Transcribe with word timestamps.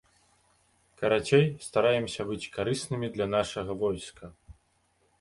Карацей, 1.01 1.45
стараемся 1.67 2.21
быць 2.31 2.49
карыснымі 2.57 3.07
для 3.19 3.31
нашага 3.39 3.71
войска. 3.87 4.37